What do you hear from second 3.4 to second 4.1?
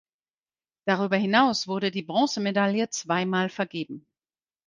vergeben.